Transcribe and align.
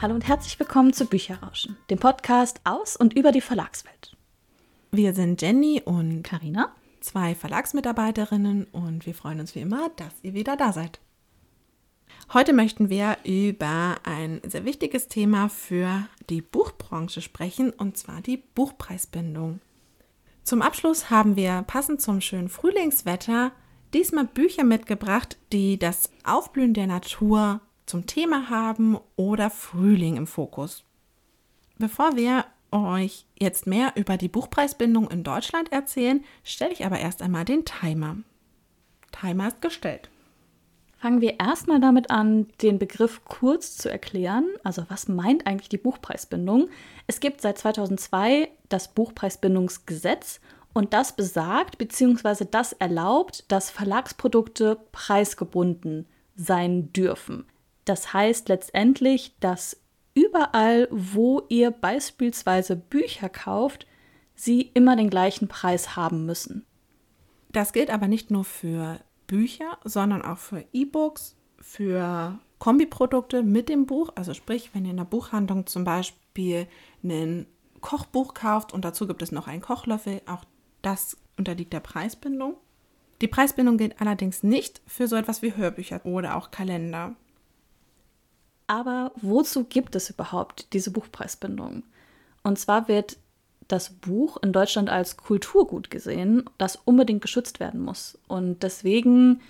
Hallo 0.00 0.14
und 0.14 0.28
herzlich 0.28 0.56
willkommen 0.60 0.92
zu 0.92 1.06
Bücherrauschen, 1.06 1.76
dem 1.90 1.98
Podcast 1.98 2.60
aus 2.62 2.94
und 2.94 3.14
über 3.14 3.32
die 3.32 3.40
Verlagswelt. 3.40 4.16
Wir 4.92 5.12
sind 5.12 5.42
Jenny 5.42 5.82
und 5.84 6.22
Karina, 6.22 6.72
zwei 7.00 7.34
Verlagsmitarbeiterinnen 7.34 8.68
und 8.70 9.06
wir 9.06 9.14
freuen 9.14 9.40
uns 9.40 9.56
wie 9.56 9.60
immer, 9.60 9.90
dass 9.96 10.14
ihr 10.22 10.34
wieder 10.34 10.56
da 10.56 10.72
seid. 10.72 11.00
Heute 12.32 12.52
möchten 12.52 12.90
wir 12.90 13.16
über 13.24 13.96
ein 14.04 14.40
sehr 14.46 14.64
wichtiges 14.64 15.08
Thema 15.08 15.48
für 15.48 16.06
die 16.30 16.42
Buchbranche 16.42 17.20
sprechen, 17.20 17.70
und 17.70 17.96
zwar 17.96 18.20
die 18.20 18.36
Buchpreisbindung. 18.36 19.58
Zum 20.44 20.62
Abschluss 20.62 21.10
haben 21.10 21.34
wir 21.34 21.62
passend 21.62 22.00
zum 22.00 22.20
schönen 22.20 22.48
Frühlingswetter 22.48 23.50
diesmal 23.92 24.26
Bücher 24.26 24.62
mitgebracht, 24.62 25.38
die 25.52 25.76
das 25.76 26.12
Aufblühen 26.22 26.72
der 26.72 26.86
Natur 26.86 27.62
zum 27.88 28.06
Thema 28.06 28.50
haben 28.50 28.98
oder 29.16 29.50
Frühling 29.50 30.16
im 30.16 30.26
Fokus. 30.26 30.84
Bevor 31.78 32.16
wir 32.16 32.44
euch 32.70 33.24
jetzt 33.38 33.66
mehr 33.66 33.92
über 33.94 34.16
die 34.16 34.28
Buchpreisbindung 34.28 35.10
in 35.10 35.24
Deutschland 35.24 35.72
erzählen, 35.72 36.24
stelle 36.44 36.72
ich 36.72 36.84
aber 36.84 36.98
erst 36.98 37.22
einmal 37.22 37.44
den 37.44 37.64
Timer. 37.64 38.16
Timer 39.12 39.48
ist 39.48 39.62
gestellt. 39.62 40.10
Fangen 40.98 41.20
wir 41.20 41.38
erstmal 41.38 41.80
damit 41.80 42.10
an, 42.10 42.48
den 42.60 42.80
Begriff 42.80 43.24
kurz 43.24 43.76
zu 43.76 43.88
erklären. 43.88 44.48
Also 44.64 44.84
was 44.88 45.06
meint 45.06 45.46
eigentlich 45.46 45.68
die 45.68 45.78
Buchpreisbindung? 45.78 46.68
Es 47.06 47.20
gibt 47.20 47.40
seit 47.40 47.56
2002 47.58 48.48
das 48.68 48.88
Buchpreisbindungsgesetz 48.88 50.40
und 50.74 50.92
das 50.92 51.14
besagt 51.14 51.78
bzw. 51.78 52.46
das 52.50 52.72
erlaubt, 52.72 53.44
dass 53.48 53.70
Verlagsprodukte 53.70 54.78
preisgebunden 54.90 56.06
sein 56.34 56.92
dürfen. 56.92 57.46
Das 57.88 58.12
heißt 58.12 58.48
letztendlich, 58.50 59.34
dass 59.40 59.80
überall, 60.12 60.88
wo 60.90 61.42
ihr 61.48 61.70
beispielsweise 61.70 62.76
Bücher 62.76 63.30
kauft, 63.30 63.86
sie 64.34 64.60
immer 64.74 64.94
den 64.94 65.08
gleichen 65.08 65.48
Preis 65.48 65.96
haben 65.96 66.26
müssen. 66.26 66.66
Das 67.50 67.72
gilt 67.72 67.88
aber 67.90 68.06
nicht 68.06 68.30
nur 68.30 68.44
für 68.44 69.00
Bücher, 69.26 69.78
sondern 69.84 70.22
auch 70.22 70.36
für 70.36 70.64
E-Books, 70.72 71.36
für 71.60 72.38
Kombiprodukte 72.58 73.42
mit 73.42 73.70
dem 73.70 73.86
Buch. 73.86 74.10
Also 74.16 74.34
sprich, 74.34 74.70
wenn 74.74 74.84
ihr 74.84 74.90
in 74.90 74.98
der 74.98 75.04
Buchhandlung 75.04 75.66
zum 75.66 75.84
Beispiel 75.84 76.66
ein 77.02 77.46
Kochbuch 77.80 78.34
kauft 78.34 78.74
und 78.74 78.84
dazu 78.84 79.06
gibt 79.06 79.22
es 79.22 79.32
noch 79.32 79.48
einen 79.48 79.62
Kochlöffel, 79.62 80.20
auch 80.26 80.44
das 80.82 81.16
unterliegt 81.38 81.72
der 81.72 81.80
Preisbindung. 81.80 82.56
Die 83.22 83.28
Preisbindung 83.28 83.78
gilt 83.78 84.00
allerdings 84.00 84.42
nicht 84.42 84.82
für 84.86 85.08
so 85.08 85.16
etwas 85.16 85.40
wie 85.40 85.56
Hörbücher 85.56 86.04
oder 86.04 86.36
auch 86.36 86.50
Kalender. 86.50 87.16
Aber 88.68 89.12
wozu 89.16 89.64
gibt 89.64 89.96
es 89.96 90.10
überhaupt 90.10 90.72
diese 90.72 90.92
Buchpreisbindung? 90.92 91.82
Und 92.44 92.58
zwar 92.58 92.86
wird 92.86 93.16
das 93.66 93.90
Buch 93.90 94.36
in 94.42 94.52
Deutschland 94.52 94.88
als 94.88 95.16
Kulturgut 95.16 95.90
gesehen, 95.90 96.44
das 96.58 96.76
unbedingt 96.76 97.22
geschützt 97.22 97.60
werden 97.60 97.80
muss. 97.80 98.18
Und 98.28 98.62
deswegen 98.62 99.40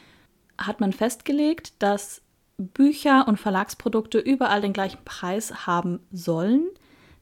hat 0.56 0.80
man 0.80 0.92
festgelegt, 0.92 1.74
dass 1.80 2.22
Bücher 2.56 3.26
und 3.28 3.38
Verlagsprodukte 3.38 4.18
überall 4.18 4.60
den 4.60 4.72
gleichen 4.72 5.04
Preis 5.04 5.66
haben 5.66 6.00
sollen, 6.10 6.66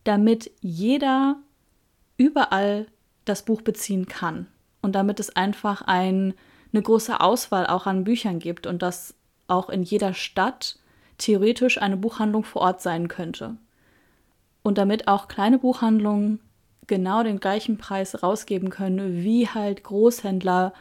damit 0.05 0.50
jeder 0.61 1.36
überall 2.17 2.86
das 3.24 3.44
Buch 3.44 3.62
beziehen 3.62 4.06
kann. 4.06 4.47
Und 4.80 4.92
damit 4.92 5.19
es 5.19 5.34
einfach 5.34 5.83
ein, 5.83 6.34
eine 6.72 6.83
große 6.83 7.20
Auswahl 7.20 7.67
auch 7.67 7.86
an 7.86 8.05
Büchern 8.05 8.39
gibt 8.39 8.67
und 8.67 8.83
dass 8.83 9.14
auch 9.48 9.69
in 9.69 9.83
jeder 9.83 10.14
Stadt 10.14 10.78
theoretisch 11.19 11.81
eine 11.81 11.97
Buchhandlung 11.97 12.45
vor 12.45 12.62
Ort 12.62 12.83
sein 12.83 13.09
könnte. 13.09 13.56
Und 14.62 14.78
damit 14.78 15.09
auch 15.09 15.28
kleine 15.28 15.58
Buchhandlungen 15.58 16.41
genau 16.86 17.23
den 17.23 17.41
gleichen 17.41 17.79
Preis 17.79 18.23
rausgeben 18.23 18.70
können 18.70 19.23
wie 19.23 19.48
halt 19.48 19.85
Großhändler 19.85 20.73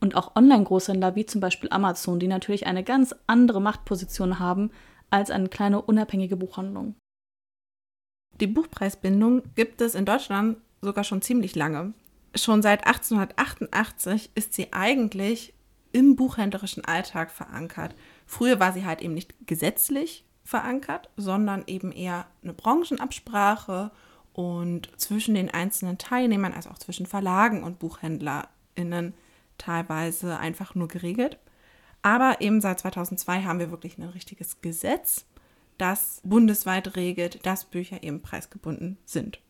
und 0.00 0.14
auch 0.14 0.36
Online-Großhändler 0.36 1.14
wie 1.14 1.26
zum 1.26 1.40
Beispiel 1.40 1.70
Amazon, 1.70 2.18
die 2.18 2.28
natürlich 2.28 2.66
eine 2.66 2.84
ganz 2.84 3.14
andere 3.26 3.60
Machtposition 3.60 4.38
haben 4.38 4.70
als 5.10 5.30
eine 5.30 5.48
kleine 5.48 5.82
unabhängige 5.82 6.36
Buchhandlung. 6.36 6.94
Die 8.40 8.46
Buchpreisbindung 8.46 9.42
gibt 9.54 9.80
es 9.80 9.94
in 9.94 10.04
Deutschland 10.04 10.58
sogar 10.82 11.04
schon 11.04 11.22
ziemlich 11.22 11.54
lange. 11.54 11.94
Schon 12.34 12.60
seit 12.60 12.86
1888 12.86 14.30
ist 14.34 14.52
sie 14.52 14.72
eigentlich 14.72 15.54
im 15.92 16.16
buchhändlerischen 16.16 16.84
Alltag 16.84 17.30
verankert. 17.30 17.94
Früher 18.26 18.60
war 18.60 18.72
sie 18.72 18.84
halt 18.84 19.00
eben 19.02 19.14
nicht 19.14 19.34
gesetzlich 19.46 20.24
verankert, 20.44 21.10
sondern 21.16 21.64
eben 21.66 21.92
eher 21.92 22.26
eine 22.42 22.52
Branchenabsprache 22.52 23.90
und 24.32 24.90
zwischen 25.00 25.34
den 25.34 25.50
einzelnen 25.50 25.98
Teilnehmern, 25.98 26.52
also 26.52 26.70
auch 26.70 26.78
zwischen 26.78 27.06
Verlagen 27.06 27.62
und 27.62 27.78
BuchhändlerInnen, 27.78 29.14
teilweise 29.58 30.38
einfach 30.38 30.74
nur 30.74 30.88
geregelt. 30.88 31.38
Aber 32.02 32.40
eben 32.40 32.60
seit 32.60 32.80
2002 32.80 33.42
haben 33.42 33.58
wir 33.58 33.70
wirklich 33.70 33.98
ein 33.98 34.04
richtiges 34.04 34.60
Gesetz, 34.60 35.24
das 35.78 36.20
bundesweit 36.24 36.96
regelt, 36.96 37.44
dass 37.46 37.64
Bücher 37.64 38.02
eben 38.02 38.22
preisgebunden 38.22 38.98
sind. 39.04 39.40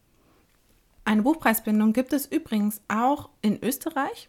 Eine 1.05 1.23
Buchpreisbindung 1.23 1.93
gibt 1.93 2.13
es 2.13 2.27
übrigens 2.27 2.81
auch 2.89 3.31
in 3.43 3.63
Österreich. 3.63 4.29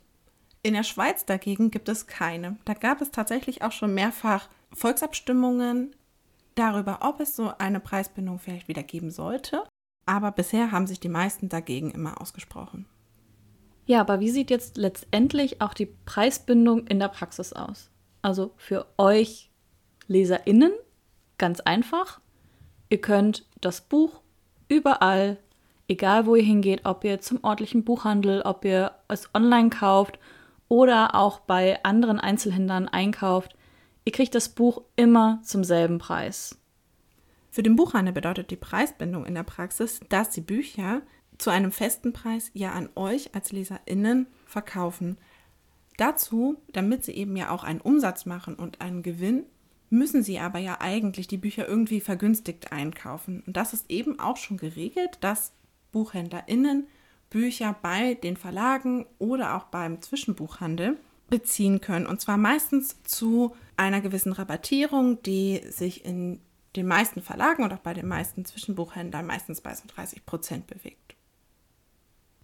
In 0.67 0.73
der 0.73 0.83
Schweiz 0.83 1.25
dagegen 1.25 1.71
gibt 1.71 1.87
es 1.87 2.07
keine. 2.07 2.57
Da 2.65 2.73
gab 2.73 3.01
es 3.01 3.11
tatsächlich 3.11 3.61
auch 3.61 3.71
schon 3.71 3.93
mehrfach 3.93 4.49
Volksabstimmungen 4.73 5.95
darüber, 6.55 6.99
ob 7.01 7.21
es 7.21 7.35
so 7.35 7.53
eine 7.57 7.79
Preisbindung 7.79 8.39
vielleicht 8.39 8.67
wieder 8.67 8.83
geben 8.83 9.09
sollte 9.09 9.63
aber 10.07 10.31
bisher 10.31 10.71
haben 10.71 10.87
sich 10.87 10.99
die 10.99 11.09
meisten 11.09 11.49
dagegen 11.49 11.91
immer 11.91 12.19
ausgesprochen. 12.19 12.85
Ja, 13.85 14.01
aber 14.01 14.19
wie 14.19 14.29
sieht 14.29 14.49
jetzt 14.49 14.77
letztendlich 14.77 15.61
auch 15.61 15.73
die 15.73 15.85
Preisbindung 15.85 16.87
in 16.87 16.99
der 16.99 17.09
Praxis 17.09 17.53
aus? 17.53 17.91
Also 18.21 18.53
für 18.57 18.87
euch 18.97 19.51
Leserinnen 20.07 20.71
ganz 21.37 21.59
einfach. 21.59 22.19
Ihr 22.89 22.99
könnt 22.99 23.45
das 23.61 23.81
Buch 23.81 24.21
überall, 24.69 25.37
egal 25.87 26.25
wo 26.25 26.35
ihr 26.35 26.43
hingeht, 26.43 26.85
ob 26.85 27.03
ihr 27.03 27.21
zum 27.21 27.43
örtlichen 27.43 27.83
Buchhandel, 27.83 28.41
ob 28.41 28.65
ihr 28.65 28.93
es 29.09 29.29
online 29.35 29.69
kauft 29.69 30.19
oder 30.69 31.15
auch 31.15 31.39
bei 31.39 31.83
anderen 31.83 32.19
Einzelhändlern 32.19 32.87
einkauft, 32.87 33.55
ihr 34.05 34.11
kriegt 34.11 34.35
das 34.35 34.49
Buch 34.49 34.81
immer 34.95 35.39
zum 35.43 35.63
selben 35.63 35.97
Preis. 35.97 36.57
Für 37.49 37.63
den 37.63 37.75
Buchhandel 37.75 38.13
bedeutet 38.13 38.51
die 38.51 38.55
Preisbindung 38.55 39.25
in 39.25 39.35
der 39.35 39.43
Praxis, 39.43 39.99
dass 40.09 40.29
die 40.29 40.41
Bücher 40.41 41.01
zu 41.37 41.49
einem 41.49 41.71
festen 41.71 42.13
Preis 42.13 42.51
ja 42.53 42.71
an 42.71 42.89
euch 42.95 43.33
als 43.33 43.51
LeserInnen 43.51 44.27
verkaufen. 44.45 45.17
Dazu, 45.97 46.57
damit 46.71 47.03
sie 47.03 47.13
eben 47.13 47.35
ja 47.35 47.49
auch 47.49 47.63
einen 47.63 47.81
Umsatz 47.81 48.25
machen 48.25 48.55
und 48.55 48.81
einen 48.81 49.03
Gewinn, 49.03 49.43
müssen 49.89 50.21
sie 50.21 50.39
aber 50.39 50.59
ja 50.59 50.81
eigentlich 50.81 51.27
die 51.27 51.37
Bücher 51.37 51.67
irgendwie 51.67 52.01
vergünstigt 52.01 52.71
einkaufen. 52.71 53.43
Und 53.45 53.57
das 53.57 53.73
ist 53.73 53.89
eben 53.89 54.19
auch 54.19 54.37
schon 54.37 54.57
geregelt, 54.57 55.17
dass 55.21 55.53
BuchhändlerInnen 55.91 56.87
Bücher 57.29 57.75
bei 57.81 58.15
den 58.15 58.37
Verlagen 58.37 59.05
oder 59.19 59.55
auch 59.55 59.65
beim 59.65 60.01
Zwischenbuchhandel 60.01 60.97
beziehen 61.29 61.81
können. 61.81 62.05
Und 62.05 62.21
zwar 62.21 62.37
meistens 62.37 63.03
zu 63.03 63.55
einer 63.75 64.01
gewissen 64.01 64.31
Rabattierung, 64.31 65.21
die 65.23 65.61
sich 65.69 66.05
in 66.05 66.39
den 66.75 66.87
meisten 66.87 67.21
Verlagen 67.21 67.63
und 67.63 67.73
auch 67.73 67.79
bei 67.79 67.93
den 67.93 68.07
meisten 68.07 68.45
Zwischenbuchhändlern 68.45 69.25
meistens 69.25 69.61
bei 69.61 69.73
so 69.73 69.83
30 69.87 70.25
Prozent 70.25 70.67
bewegt. 70.67 71.15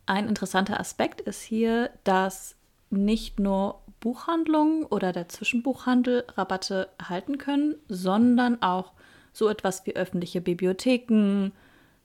Ein 0.06 0.28
interessanter 0.28 0.80
Aspekt 0.80 1.22
ist 1.22 1.42
hier, 1.42 1.92
dass 2.04 2.56
nicht 2.90 3.40
nur 3.40 3.82
Buchhandlungen 4.00 4.84
oder 4.84 5.14
der 5.14 5.30
Zwischenbuchhandel 5.30 6.26
Rabatte 6.36 6.90
erhalten 6.98 7.38
können, 7.38 7.76
sondern 7.88 8.62
auch 8.62 8.92
so 9.32 9.48
etwas 9.48 9.86
wie 9.86 9.96
öffentliche 9.96 10.42
Bibliotheken, 10.42 11.52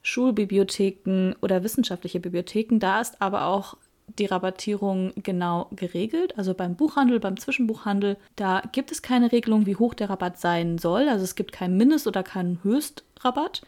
Schulbibliotheken 0.09 1.35
oder 1.43 1.63
wissenschaftliche 1.63 2.19
Bibliotheken. 2.19 2.79
Da 2.79 3.01
ist 3.01 3.21
aber 3.21 3.47
auch 3.47 3.77
die 4.19 4.25
Rabattierung 4.25 5.13
genau 5.23 5.69
geregelt. 5.73 6.39
Also 6.39 6.55
beim 6.55 6.77
Buchhandel, 6.77 7.21
beim 7.21 7.39
Zwischenbuchhandel, 7.39 8.17
da 8.35 8.63
gibt 8.73 8.91
es 8.91 9.03
keine 9.03 9.33
Regelung, 9.33 9.67
wie 9.67 9.77
hoch 9.77 9.93
der 9.93 10.09
Rabatt 10.09 10.39
sein 10.39 10.79
soll. 10.79 11.09
Also 11.09 11.25
es 11.25 11.35
gibt 11.35 11.53
keinen 11.53 11.77
Mindest- 11.77 12.07
oder 12.07 12.23
keinen 12.23 12.63
Höchstrabatt. 12.65 13.63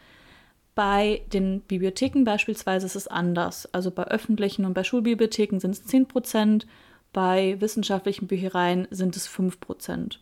Bei 0.73 1.21
den 1.31 1.61
Bibliotheken 1.61 2.23
beispielsweise 2.23 2.87
ist 2.87 2.95
es 2.95 3.07
anders. 3.07 3.71
Also 3.71 3.91
bei 3.91 4.05
öffentlichen 4.05 4.65
und 4.65 4.73
bei 4.73 4.83
Schulbibliotheken 4.83 5.59
sind 5.59 5.71
es 5.71 5.85
10 5.85 6.07
Prozent, 6.07 6.65
bei 7.13 7.59
wissenschaftlichen 7.59 8.25
Büchereien 8.25 8.87
sind 8.89 9.15
es 9.15 9.27
5 9.27 9.59
Prozent. 9.59 10.21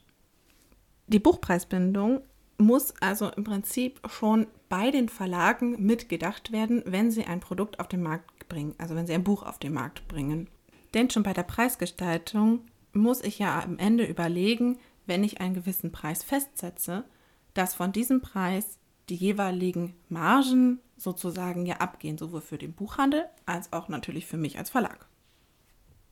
Die 1.08 1.20
Buchpreisbindung 1.20 2.22
muss 2.60 2.94
also 3.00 3.30
im 3.30 3.44
Prinzip 3.44 4.00
schon 4.10 4.48
bei 4.68 4.92
den 4.92 5.10
Verlagen 5.10 5.84
mitgedacht 5.84 6.52
werden, 6.52 6.84
wenn 6.86 7.10
sie 7.10 7.26
ein 7.26 7.40
Produkt 7.40 7.80
auf 7.80 7.88
den 7.88 8.04
Markt 8.04 8.48
bringen, 8.50 8.76
also 8.78 8.96
wenn 8.96 9.08
sie 9.08 9.14
ein 9.14 9.24
Buch 9.24 9.44
auf 9.44 9.60
den 9.60 9.74
Markt 9.74 10.08
bringen. 10.08 10.48
Denn 10.94 11.10
schon 11.10 11.24
bei 11.24 11.34
der 11.34 11.44
Preisgestaltung 11.44 12.62
muss 12.94 13.24
ich 13.24 13.40
ja 13.40 13.62
am 13.64 13.78
Ende 13.78 14.06
überlegen, 14.06 14.78
wenn 15.06 15.24
ich 15.24 15.42
einen 15.42 15.56
gewissen 15.56 15.92
Preis 15.92 16.24
festsetze, 16.24 17.06
dass 17.54 17.74
von 17.74 17.92
diesem 17.92 18.22
Preis 18.22 18.78
die 19.10 19.16
jeweiligen 19.16 19.96
Margen 20.08 20.80
sozusagen 20.98 21.66
ja 21.66 21.78
abgehen, 21.78 22.18
sowohl 22.18 22.42
für 22.42 22.58
den 22.58 22.74
Buchhandel 22.74 23.26
als 23.46 23.74
auch 23.74 23.88
natürlich 23.88 24.26
für 24.26 24.38
mich 24.38 24.58
als 24.58 24.70
Verlag. 24.70 25.08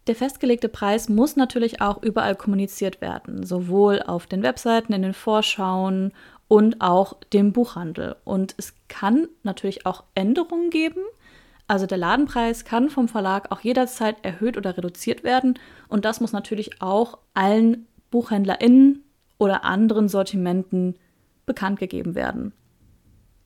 Der 0.07 0.15
festgelegte 0.15 0.69
Preis 0.69 1.09
muss 1.09 1.35
natürlich 1.35 1.81
auch 1.81 2.01
überall 2.01 2.35
kommuniziert 2.35 3.01
werden, 3.01 3.45
sowohl 3.45 4.01
auf 4.01 4.25
den 4.25 4.41
Webseiten, 4.41 4.93
in 4.93 5.01
den 5.01 5.13
Vorschauen 5.13 6.13
und 6.47 6.81
auch 6.81 7.17
dem 7.33 7.53
Buchhandel. 7.53 8.15
Und 8.23 8.55
es 8.57 8.73
kann 8.87 9.27
natürlich 9.43 9.85
auch 9.85 10.03
Änderungen 10.15 10.69
geben. 10.69 11.01
Also 11.67 11.85
der 11.85 11.97
Ladenpreis 11.97 12.63
kann 12.63 12.89
vom 12.89 13.09
Verlag 13.09 13.51
auch 13.51 13.59
jederzeit 13.59 14.23
erhöht 14.23 14.57
oder 14.57 14.77
reduziert 14.77 15.23
werden. 15.23 15.59
Und 15.89 16.05
das 16.05 16.21
muss 16.21 16.31
natürlich 16.31 16.81
auch 16.81 17.17
allen 17.33 17.87
BuchhändlerInnen 18.11 19.03
oder 19.37 19.65
anderen 19.65 20.07
Sortimenten 20.07 20.95
bekannt 21.45 21.79
gegeben 21.79 22.15
werden. 22.15 22.53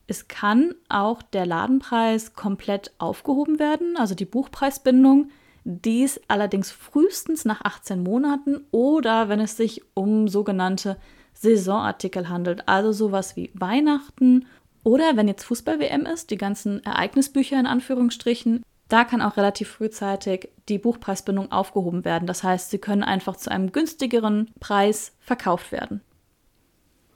Es 0.07 0.27
kann 0.27 0.75
auch 0.89 1.21
der 1.21 1.45
Ladenpreis 1.45 2.33
komplett 2.33 2.91
aufgehoben 2.97 3.59
werden, 3.59 3.95
also 3.97 4.13
die 4.13 4.25
Buchpreisbindung. 4.25 5.29
Dies 5.63 6.19
allerdings 6.27 6.71
frühestens 6.71 7.45
nach 7.45 7.61
18 7.61 8.03
Monaten 8.03 8.65
oder 8.71 9.29
wenn 9.29 9.39
es 9.39 9.55
sich 9.55 9.83
um 9.93 10.27
sogenannte 10.27 10.97
Saisonartikel 11.41 12.29
handelt, 12.29 12.67
also 12.67 12.91
sowas 12.91 13.35
wie 13.35 13.51
Weihnachten 13.53 14.45
oder 14.83 15.15
wenn 15.15 15.27
jetzt 15.27 15.43
Fußball-WM 15.43 16.05
ist, 16.05 16.29
die 16.29 16.37
ganzen 16.37 16.83
Ereignisbücher 16.83 17.59
in 17.59 17.65
Anführungsstrichen, 17.65 18.63
da 18.87 19.05
kann 19.05 19.21
auch 19.21 19.37
relativ 19.37 19.69
frühzeitig 19.69 20.49
die 20.69 20.77
Buchpreisbindung 20.77 21.51
aufgehoben 21.51 22.05
werden. 22.05 22.27
Das 22.27 22.43
heißt, 22.43 22.71
sie 22.71 22.77
können 22.77 23.03
einfach 23.03 23.37
zu 23.37 23.49
einem 23.49 23.71
günstigeren 23.71 24.51
Preis 24.59 25.13
verkauft 25.19 25.71
werden. 25.71 26.01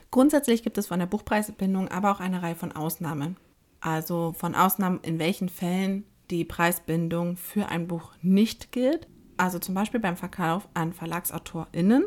Grundsätzlich 0.09 0.63
gibt 0.63 0.77
es 0.77 0.87
von 0.87 0.99
der 0.99 1.07
Buchpreisbindung 1.07 1.89
aber 1.89 2.11
auch 2.11 2.19
eine 2.19 2.41
Reihe 2.41 2.55
von 2.55 2.71
Ausnahmen. 2.71 3.35
Also 3.81 4.33
von 4.37 4.55
Ausnahmen, 4.55 5.01
in 5.01 5.19
welchen 5.19 5.49
Fällen 5.49 6.05
die 6.31 6.45
Preisbindung 6.45 7.35
für 7.37 7.67
ein 7.67 7.87
Buch 7.87 8.13
nicht 8.21 8.71
gilt. 8.71 9.07
Also 9.37 9.59
zum 9.59 9.75
Beispiel 9.75 9.99
beim 9.99 10.15
Verkauf 10.15 10.67
an 10.73 10.93
VerlagsautorInnen. 10.93 12.05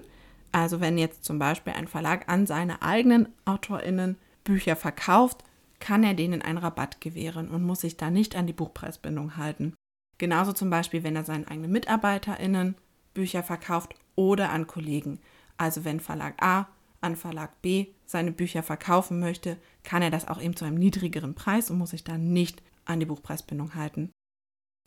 Also 0.53 0.81
wenn 0.81 0.99
jetzt 0.99 1.25
zum 1.25 1.39
Beispiel 1.39 1.73
ein 1.75 1.89
Verlag 1.89 2.29
an 2.29 2.47
seine 2.47 2.83
eigenen 2.83 3.29
AutorInnen 3.45 4.17
Bücher 4.45 4.77
verkauft, 4.77 5.45
kann 5.81 6.03
er 6.03 6.15
denen 6.15 6.43
einen 6.43 6.59
Rabatt 6.59 7.00
gewähren 7.00 7.49
und 7.49 7.62
muss 7.62 7.83
sich 7.83 7.97
da 7.97 8.11
nicht 8.11 8.35
an 8.35 8.47
die 8.47 8.53
Buchpreisbindung 8.53 9.37
halten. 9.37 9.75
Genauso 10.19 10.53
zum 10.53 10.71
Beispiel, 10.71 11.05
wenn 11.05 11.15
er 11.15 11.25
seinen 11.25 11.47
eigenen 11.47 11.71
MitarbeiterInnen 11.71 12.75
Bücher 13.15 13.43
verkauft 13.43 13.95
oder 14.17 14.50
an 14.50 14.67
Kollegen. 14.67 15.21
Also 15.56 15.85
wenn 15.85 16.00
Verlag 16.00 16.43
A 16.43 16.69
an 17.00 17.15
Verlag 17.15 17.62
B 17.62 17.87
seine 18.06 18.33
Bücher 18.33 18.62
verkaufen 18.62 19.21
möchte, 19.21 19.56
kann 19.85 20.03
er 20.03 20.11
das 20.11 20.27
auch 20.27 20.41
eben 20.41 20.56
zu 20.56 20.65
einem 20.65 20.79
niedrigeren 20.79 21.35
Preis 21.35 21.71
und 21.71 21.79
muss 21.79 21.91
sich 21.91 22.05
da 22.05 22.19
nicht 22.19 22.62
an 22.85 23.00
die 23.00 23.06
Buchpreisbindung 23.06 23.75
halten. 23.75 24.11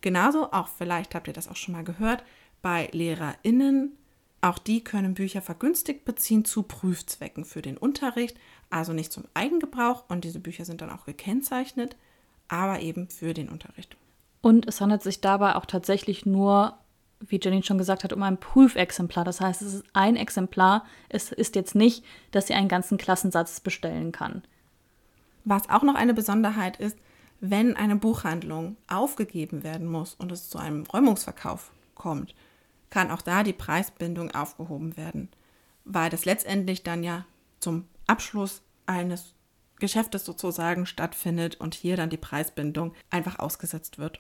Genauso, 0.02 0.52
auch 0.52 0.68
vielleicht 0.68 1.16
habt 1.16 1.28
ihr 1.28 1.34
das 1.34 1.48
auch 1.48 1.56
schon 1.56 1.74
mal 1.74 1.84
gehört, 1.84 2.24
bei 2.62 2.90
LehrerInnen, 2.92 3.98
auch 4.42 4.58
die 4.58 4.84
können 4.84 5.14
Bücher 5.14 5.42
vergünstigt 5.42 6.04
beziehen 6.04 6.46
zu 6.46 6.64
Prüfzwecken 6.64 7.46
für 7.46 7.62
den 7.62 7.78
Unterricht, 7.78 8.38
also 8.70 8.92
nicht 8.92 9.12
zum 9.12 9.26
Eigengebrauch 9.34 10.06
und 10.10 10.24
diese 10.24 10.40
Bücher 10.40 10.66
sind 10.66 10.82
dann 10.82 10.90
auch 10.90 11.06
gekennzeichnet, 11.06 11.96
aber 12.48 12.80
eben 12.80 13.08
für 13.08 13.34
den 13.34 13.50
Unterricht. 13.50 13.96
Und 14.42 14.68
es 14.68 14.82
handelt 14.82 15.04
sich 15.04 15.22
dabei 15.22 15.56
auch 15.56 15.66
tatsächlich 15.66 16.26
nur, 16.26 16.78
wie 17.20 17.40
Jenny 17.42 17.62
schon 17.62 17.78
gesagt 17.78 18.04
hat, 18.04 18.14
um 18.14 18.24
ein 18.24 18.40
Prüfexemplar. 18.40 19.24
Das 19.24 19.40
heißt, 19.40 19.62
es 19.62 19.76
ist 19.76 19.86
ein 19.94 20.16
Exemplar. 20.16 20.86
Es 21.10 21.32
ist 21.32 21.56
jetzt 21.56 21.76
nicht, 21.76 22.04
dass 22.32 22.48
sie 22.48 22.56
einen 22.56 22.68
ganzen 22.68 22.98
Klassensatz 22.98 23.60
bestellen 23.60 24.12
kann. 24.12 24.42
Was 25.46 25.70
auch 25.70 25.84
noch 25.84 25.96
eine 25.96 26.16
Besonderheit 26.16 26.78
ist, 26.78 26.98
wenn 27.40 27.76
eine 27.76 27.96
Buchhandlung 27.96 28.78
aufgegeben 28.88 29.64
werden 29.64 29.88
muss 29.88 30.16
und 30.16 30.32
es 30.32 30.50
zu 30.50 30.58
einem 30.58 30.84
Räumungsverkauf 30.84 31.72
kommt, 31.96 32.34
kann 32.92 33.10
auch 33.10 33.24
da 33.24 33.42
die 33.42 33.54
Preisbindung 33.54 34.30
aufgehoben 34.32 34.96
werden, 34.96 35.30
weil 35.86 36.12
das 36.12 36.26
letztendlich 36.26 36.84
dann 36.84 37.02
ja 37.04 37.26
zum 37.60 37.88
Abschluss 38.06 38.62
eines 38.86 39.34
Geschäftes 39.80 40.26
sozusagen 40.26 40.86
stattfindet 40.86 41.60
und 41.60 41.74
hier 41.74 41.98
dann 41.98 42.12
die 42.12 42.18
Preisbindung 42.18 42.94
einfach 43.10 43.40
ausgesetzt 43.40 43.98
wird. 43.98 44.20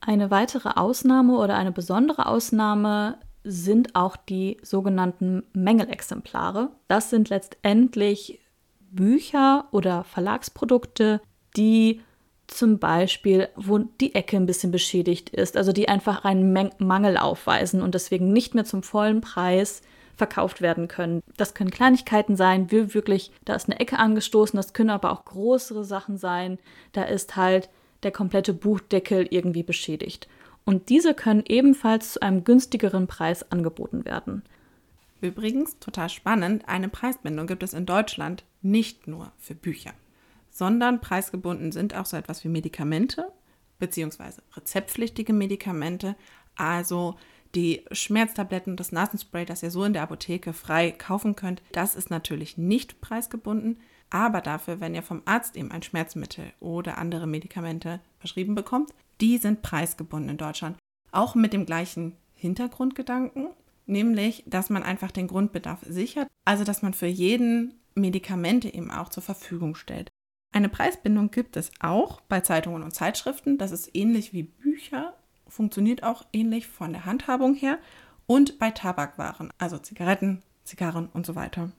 Eine 0.00 0.30
weitere 0.30 0.70
Ausnahme 0.70 1.36
oder 1.36 1.56
eine 1.56 1.72
besondere 1.72 2.26
Ausnahme 2.26 3.18
sind 3.44 3.94
auch 3.94 4.16
die 4.16 4.56
sogenannten 4.62 5.42
Mängelexemplare. 5.52 6.70
Das 6.86 7.10
sind 7.10 7.28
letztendlich 7.28 8.40
Bücher 8.90 9.66
oder 9.70 10.04
Verlagsprodukte, 10.04 11.20
die 11.56 12.00
zum 12.48 12.78
Beispiel, 12.78 13.48
wo 13.56 13.78
die 13.78 14.14
Ecke 14.14 14.36
ein 14.36 14.46
bisschen 14.46 14.72
beschädigt 14.72 15.30
ist, 15.30 15.56
also 15.56 15.72
die 15.72 15.88
einfach 15.88 16.24
einen 16.24 16.72
Mangel 16.78 17.16
aufweisen 17.16 17.82
und 17.82 17.94
deswegen 17.94 18.32
nicht 18.32 18.54
mehr 18.54 18.64
zum 18.64 18.82
vollen 18.82 19.20
Preis 19.20 19.82
verkauft 20.16 20.60
werden 20.60 20.88
können. 20.88 21.22
Das 21.36 21.54
können 21.54 21.70
Kleinigkeiten 21.70 22.36
sein, 22.36 22.70
wie 22.72 22.92
wirklich, 22.94 23.30
da 23.44 23.54
ist 23.54 23.68
eine 23.68 23.78
Ecke 23.78 23.98
angestoßen, 23.98 24.56
das 24.56 24.72
können 24.72 24.90
aber 24.90 25.12
auch 25.12 25.24
größere 25.24 25.84
Sachen 25.84 26.16
sein. 26.16 26.58
Da 26.92 27.04
ist 27.04 27.36
halt 27.36 27.68
der 28.02 28.10
komplette 28.10 28.52
Buchdeckel 28.54 29.26
irgendwie 29.30 29.62
beschädigt. 29.62 30.26
Und 30.64 30.88
diese 30.88 31.14
können 31.14 31.44
ebenfalls 31.46 32.14
zu 32.14 32.22
einem 32.22 32.44
günstigeren 32.44 33.06
Preis 33.06 33.50
angeboten 33.52 34.04
werden. 34.04 34.42
Übrigens, 35.20 35.78
total 35.78 36.08
spannend, 36.08 36.68
eine 36.68 36.88
Preisbindung 36.88 37.46
gibt 37.46 37.62
es 37.62 37.74
in 37.74 37.86
Deutschland 37.86 38.44
nicht 38.62 39.06
nur 39.06 39.32
für 39.38 39.54
Bücher 39.54 39.92
sondern 40.58 41.00
preisgebunden 41.00 41.70
sind 41.70 41.94
auch 41.94 42.04
so 42.04 42.16
etwas 42.16 42.42
wie 42.42 42.48
Medikamente 42.48 43.32
beziehungsweise 43.78 44.42
rezeptpflichtige 44.56 45.32
Medikamente, 45.32 46.16
also 46.56 47.14
die 47.54 47.84
Schmerztabletten, 47.92 48.76
das 48.76 48.90
Nasenspray, 48.90 49.44
das 49.44 49.62
ihr 49.62 49.70
so 49.70 49.84
in 49.84 49.92
der 49.92 50.02
Apotheke 50.02 50.52
frei 50.52 50.90
kaufen 50.90 51.36
könnt, 51.36 51.62
das 51.70 51.94
ist 51.94 52.10
natürlich 52.10 52.58
nicht 52.58 53.00
preisgebunden, 53.00 53.78
aber 54.10 54.40
dafür, 54.40 54.80
wenn 54.80 54.96
ihr 54.96 55.04
vom 55.04 55.22
Arzt 55.26 55.56
eben 55.56 55.70
ein 55.70 55.82
Schmerzmittel 55.82 56.52
oder 56.58 56.98
andere 56.98 57.28
Medikamente 57.28 58.00
verschrieben 58.18 58.56
bekommt, 58.56 58.92
die 59.20 59.38
sind 59.38 59.62
preisgebunden 59.62 60.30
in 60.30 60.38
Deutschland. 60.38 60.76
Auch 61.12 61.36
mit 61.36 61.52
dem 61.52 61.66
gleichen 61.66 62.16
Hintergrundgedanken, 62.34 63.50
nämlich, 63.86 64.42
dass 64.46 64.70
man 64.70 64.82
einfach 64.82 65.12
den 65.12 65.28
Grundbedarf 65.28 65.84
sichert, 65.88 66.26
also 66.44 66.64
dass 66.64 66.82
man 66.82 66.94
für 66.94 67.06
jeden 67.06 67.74
Medikamente 67.94 68.72
eben 68.74 68.90
auch 68.90 69.08
zur 69.08 69.22
Verfügung 69.22 69.76
stellt. 69.76 70.10
Eine 70.58 70.68
Preisbindung 70.68 71.30
gibt 71.30 71.56
es 71.56 71.70
auch 71.78 72.20
bei 72.22 72.40
Zeitungen 72.40 72.82
und 72.82 72.92
Zeitschriften. 72.92 73.58
Das 73.58 73.70
ist 73.70 73.94
ähnlich 73.94 74.32
wie 74.32 74.42
Bücher, 74.42 75.14
funktioniert 75.46 76.02
auch 76.02 76.26
ähnlich 76.32 76.66
von 76.66 76.92
der 76.92 77.04
Handhabung 77.04 77.54
her. 77.54 77.78
Und 78.26 78.58
bei 78.58 78.72
Tabakwaren, 78.72 79.52
also 79.58 79.78
Zigaretten, 79.78 80.42
Zigarren 80.64 81.10
und 81.12 81.26
so 81.26 81.36
weiter. 81.36 81.70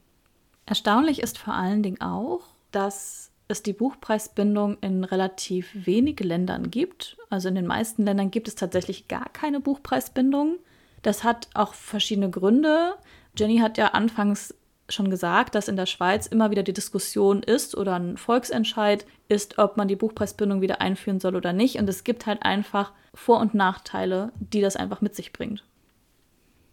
Erstaunlich 0.65 1.21
ist 1.21 1.38
vor 1.38 1.55
allen 1.55 1.83
Dingen 1.83 2.00
auch, 2.00 2.39
dass 2.71 3.31
es 3.50 3.63
die 3.63 3.74
Buchpreisbindung 3.74 4.77
in 4.79 5.03
relativ 5.03 5.71
wenige 5.74 6.24
Ländern 6.24 6.71
gibt. 6.71 7.17
Also 7.29 7.50
in 7.50 7.55
den 7.55 7.67
meisten 7.67 8.05
Ländern 8.05 8.31
gibt 8.31 8.48
es 8.48 8.55
tatsächlich 8.55 9.09
gar 9.09 9.27
keine 9.27 9.59
Buchpreisbindung. 9.59 10.55
Das 11.01 11.25
hat 11.25 11.50
auch 11.53 11.74
verschiedene 11.74 12.29
Gründe. 12.29 12.95
Jenny 13.38 13.57
hat 13.57 13.77
ja 13.77 13.88
anfangs 13.88 14.55
schon 14.89 15.10
gesagt, 15.10 15.55
dass 15.55 15.67
in 15.67 15.75
der 15.75 15.86
Schweiz 15.86 16.27
immer 16.27 16.51
wieder 16.51 16.63
die 16.63 16.74
Diskussion 16.74 17.43
ist 17.43 17.75
oder 17.77 17.96
ein 17.96 18.17
Volksentscheid 18.17 19.05
ist, 19.27 19.58
ob 19.58 19.77
man 19.77 19.88
die 19.88 19.96
Buchpreisbindung 19.96 20.62
wieder 20.62 20.81
einführen 20.81 21.19
soll 21.19 21.36
oder 21.36 21.53
nicht. 21.53 21.77
Und 21.77 21.89
es 21.89 22.03
gibt 22.03 22.25
halt 22.25 22.43
einfach 22.43 22.91
Vor- 23.13 23.39
und 23.39 23.53
Nachteile, 23.53 24.31
die 24.39 24.62
das 24.62 24.75
einfach 24.75 25.01
mit 25.01 25.15
sich 25.15 25.34
bringt. 25.34 25.63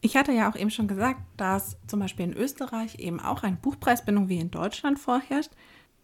Ich 0.01 0.17
hatte 0.17 0.33
ja 0.33 0.51
auch 0.51 0.57
eben 0.57 0.71
schon 0.71 0.89
gesagt, 0.89 1.21
dass 1.37 1.77
zum 1.87 2.01
Beispiel 2.01 2.27
in 2.27 2.37
Österreich 2.37 2.99
eben 2.99 3.21
auch 3.21 3.43
eine 3.43 3.57
Buchpreisbindung 3.57 4.29
wie 4.29 4.39
in 4.39 4.51
Deutschland 4.51 4.99
vorherrscht. 4.99 5.51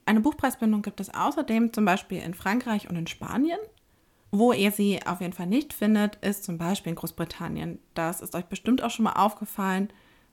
Eine 0.07 0.21
Buchpreisbindung 0.21 0.83
gibt 0.83 1.01
es 1.01 1.15
außerdem 1.15 1.73
zum 1.73 1.85
Beispiel 1.85 2.21
in 2.23 2.35
Frankreich 2.35 2.89
und 2.89 2.97
in 2.97 3.07
Spanien. 3.07 3.59
Wo 4.31 4.53
ihr 4.53 4.73
sie 4.73 5.01
auf 5.07 5.21
jeden 5.21 5.35
Fall 5.35 5.47
nicht 5.47 5.75
findet, 5.75 6.17
ist 6.17 6.45
zum 6.45 6.57
Beispiel 6.57 6.91
in 6.91 6.97
Großbritannien. 6.97 7.79
Das 7.95 8.23
ist 8.23 8.35
euch 8.35 8.47
bestimmt 8.47 8.83
auch 8.83 8.91
schon 8.91 9.05
mal 9.05 9.13
aufgefallen 9.13 9.93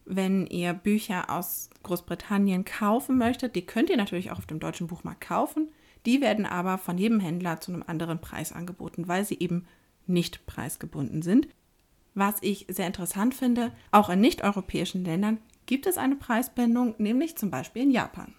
wenn 0.10 0.48
ihr 0.48 0.74
Bücher 0.74 1.30
aus 1.30 1.70
Großbritannien 1.84 2.66
kaufen 2.66 3.18
möchtet. 3.18 3.56
Die 3.56 3.66
könnt 3.66 3.89
ihr 3.89 3.98
natürlich 3.98 4.32
auch 4.32 4.39
auf 4.39 4.46
dem 4.46 4.60
deutschen 4.60 4.88
Buchmarkt 4.88 5.22
kaufen. 5.22 5.70
Die 6.06 6.22
werden 6.22 6.46
aber 6.46 6.78
von 6.78 6.98
jedem 6.98 7.20
Händler 7.20 7.62
zu 7.62 7.72
einem 7.72 7.84
anderen 7.86 8.20
Preis 8.20 8.51
angeboten, 8.51 9.08
weil 9.08 9.24
sie 9.24 9.38
eben 9.39 9.68
nicht 10.08 10.46
preisgebunden 10.46 11.22
sind. 11.22 11.48
Was 12.16 12.36
ich 12.42 12.66
sehr 12.70 12.88
interessant 12.88 13.36
finde, 13.36 13.72
auch 13.92 14.10
in 14.10 14.20
nicht-europäischen 14.20 15.06
Ländern 15.06 15.39
gibt 15.68 15.86
es 15.86 15.98
eine 15.98 16.16
Preisbindung, 16.16 16.96
nämlich 16.98 17.38
zum 17.38 17.51
Beispiel 17.51 17.84
in 17.84 17.92
Japan. 17.92 18.34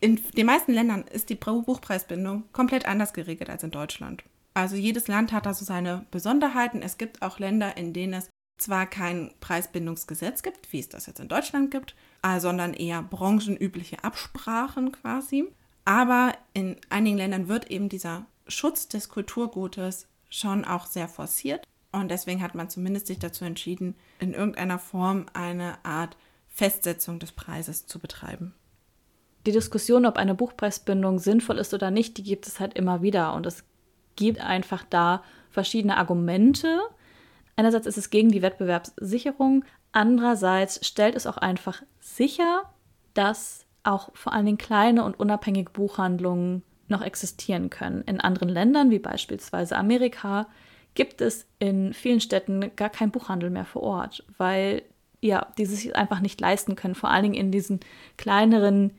In 0.00 0.20
den 0.36 0.46
meisten 0.46 0.72
Ländern 0.72 1.04
ist 1.04 1.30
die 1.30 1.36
Buchpreisbindung 1.36 2.44
komplett 2.52 2.86
anders 2.86 3.12
geregelt 3.12 3.48
als 3.48 3.62
in 3.62 3.70
Deutschland. 3.70 4.24
Also 4.52 4.74
jedes 4.74 5.06
Land 5.06 5.32
hat 5.32 5.46
da 5.46 5.54
so 5.54 5.64
seine 5.64 6.06
Besonderheiten. 6.10 6.82
Es 6.82 6.98
gibt 6.98 7.22
auch 7.22 7.38
Länder, 7.38 7.76
in 7.76 7.92
denen 7.92 8.14
es 8.14 8.30
zwar 8.58 8.86
kein 8.86 9.32
Preisbindungsgesetz 9.40 10.42
gibt, 10.42 10.72
wie 10.72 10.80
es 10.80 10.88
das 10.88 11.06
jetzt 11.06 11.20
in 11.20 11.28
Deutschland 11.28 11.70
gibt, 11.70 11.94
äh, 12.22 12.40
sondern 12.40 12.74
eher 12.74 13.02
branchenübliche 13.02 14.02
Absprachen 14.02 14.92
quasi. 14.92 15.44
Aber 15.84 16.32
in 16.52 16.76
einigen 16.90 17.16
Ländern 17.16 17.48
wird 17.48 17.70
eben 17.70 17.88
dieser 17.88 18.26
Schutz 18.48 18.88
des 18.88 19.08
Kulturgutes 19.08 20.08
schon 20.30 20.64
auch 20.64 20.86
sehr 20.86 21.08
forciert. 21.08 21.66
Und 21.92 22.10
deswegen 22.10 22.42
hat 22.42 22.54
man 22.54 22.68
zumindest 22.68 23.06
sich 23.06 23.18
dazu 23.18 23.44
entschieden, 23.44 23.94
in 24.18 24.34
irgendeiner 24.34 24.78
Form 24.78 25.26
eine 25.32 25.84
Art 25.84 26.16
Festsetzung 26.48 27.18
des 27.18 27.32
Preises 27.32 27.86
zu 27.86 27.98
betreiben. 27.98 28.54
Die 29.46 29.52
Diskussion, 29.52 30.06
ob 30.06 30.16
eine 30.16 30.34
Buchpreisbindung 30.34 31.18
sinnvoll 31.18 31.58
ist 31.58 31.72
oder 31.72 31.90
nicht, 31.90 32.16
die 32.18 32.24
gibt 32.24 32.46
es 32.46 32.58
halt 32.58 32.74
immer 32.74 33.02
wieder. 33.02 33.34
Und 33.34 33.46
es 33.46 33.62
gibt 34.16 34.40
einfach 34.40 34.84
da 34.88 35.22
verschiedene 35.50 35.96
Argumente. 35.96 36.80
Einerseits 37.56 37.86
ist 37.86 37.96
es 37.96 38.10
gegen 38.10 38.30
die 38.30 38.42
Wettbewerbssicherung, 38.42 39.64
andererseits 39.92 40.86
stellt 40.86 41.14
es 41.14 41.26
auch 41.26 41.38
einfach 41.38 41.82
sicher, 42.00 42.64
dass 43.14 43.64
auch 43.82 44.10
vor 44.14 44.34
allen 44.34 44.46
Dingen 44.46 44.58
kleine 44.58 45.04
und 45.04 45.18
unabhängige 45.18 45.70
Buchhandlungen 45.70 46.62
noch 46.88 47.02
existieren 47.02 47.70
können. 47.70 48.02
In 48.02 48.20
anderen 48.20 48.48
Ländern, 48.48 48.90
wie 48.90 48.98
beispielsweise 48.98 49.76
Amerika, 49.76 50.48
gibt 50.94 51.20
es 51.20 51.46
in 51.58 51.94
vielen 51.94 52.20
Städten 52.20 52.72
gar 52.76 52.90
keinen 52.90 53.10
Buchhandel 53.10 53.50
mehr 53.50 53.64
vor 53.64 53.82
Ort, 53.82 54.24
weil 54.36 54.82
ja, 55.20 55.46
die 55.56 55.66
sich 55.66 55.96
einfach 55.96 56.20
nicht 56.20 56.40
leisten 56.40 56.76
können, 56.76 56.94
vor 56.94 57.10
allen 57.10 57.24
Dingen 57.24 57.34
in 57.34 57.50
diesen 57.50 57.80
kleineren 58.16 58.92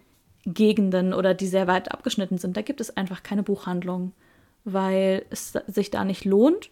Gegenden 0.45 1.13
oder 1.13 1.33
die 1.33 1.47
sehr 1.47 1.67
weit 1.67 1.91
abgeschnitten 1.91 2.37
sind. 2.37 2.57
Da 2.57 2.61
gibt 2.61 2.81
es 2.81 2.95
einfach 2.95 3.23
keine 3.23 3.43
Buchhandlung, 3.43 4.13
weil 4.63 5.25
es 5.29 5.53
sich 5.67 5.91
da 5.91 6.03
nicht 6.03 6.25
lohnt 6.25 6.71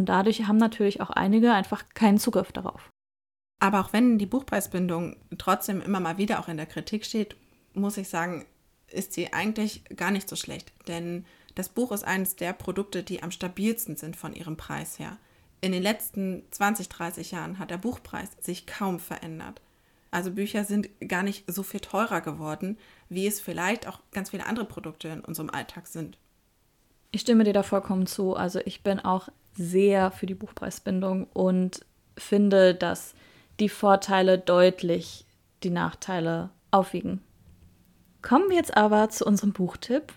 und 0.00 0.06
dadurch 0.06 0.46
haben 0.46 0.56
natürlich 0.56 1.02
auch 1.02 1.10
einige 1.10 1.52
einfach 1.52 1.84
keinen 1.92 2.16
Zugriff 2.16 2.52
darauf. 2.52 2.88
Aber 3.58 3.80
auch 3.80 3.92
wenn 3.92 4.16
die 4.16 4.24
Buchpreisbindung 4.24 5.16
trotzdem 5.36 5.82
immer 5.82 6.00
mal 6.00 6.16
wieder 6.16 6.40
auch 6.40 6.48
in 6.48 6.56
der 6.56 6.64
Kritik 6.64 7.04
steht, 7.04 7.36
muss 7.74 7.98
ich 7.98 8.08
sagen, 8.08 8.46
ist 8.88 9.12
sie 9.12 9.34
eigentlich 9.34 9.84
gar 9.94 10.10
nicht 10.10 10.26
so 10.26 10.36
schlecht. 10.36 10.72
Denn 10.88 11.26
das 11.54 11.68
Buch 11.68 11.92
ist 11.92 12.02
eines 12.02 12.34
der 12.34 12.54
Produkte, 12.54 13.02
die 13.02 13.22
am 13.22 13.30
stabilsten 13.30 13.98
sind 13.98 14.16
von 14.16 14.32
ihrem 14.32 14.56
Preis 14.56 14.98
her. 14.98 15.18
In 15.60 15.72
den 15.72 15.82
letzten 15.82 16.44
20, 16.50 16.88
30 16.88 17.32
Jahren 17.32 17.58
hat 17.58 17.70
der 17.70 17.76
Buchpreis 17.76 18.30
sich 18.40 18.66
kaum 18.66 19.00
verändert. 19.00 19.60
Also 20.10 20.30
Bücher 20.30 20.64
sind 20.64 20.88
gar 21.06 21.22
nicht 21.22 21.44
so 21.46 21.62
viel 21.62 21.80
teurer 21.80 22.22
geworden, 22.22 22.78
wie 23.10 23.26
es 23.26 23.38
vielleicht 23.38 23.86
auch 23.86 24.00
ganz 24.12 24.30
viele 24.30 24.46
andere 24.46 24.64
Produkte 24.64 25.08
in 25.08 25.20
unserem 25.20 25.50
Alltag 25.50 25.86
sind. 25.88 26.16
Ich 27.12 27.20
stimme 27.20 27.44
dir 27.44 27.52
da 27.52 27.62
vollkommen 27.62 28.06
zu. 28.06 28.34
Also 28.34 28.60
ich 28.64 28.82
bin 28.82 29.00
auch 29.00 29.28
sehr 29.60 30.10
für 30.10 30.26
die 30.26 30.34
Buchpreisbindung 30.34 31.26
und 31.34 31.84
finde, 32.16 32.74
dass 32.74 33.14
die 33.60 33.68
Vorteile 33.68 34.38
deutlich 34.38 35.26
die 35.62 35.70
Nachteile 35.70 36.50
aufwiegen. 36.70 37.20
Kommen 38.22 38.48
wir 38.48 38.56
jetzt 38.56 38.76
aber 38.76 39.10
zu 39.10 39.26
unserem 39.26 39.52
Buchtipp. 39.52 40.12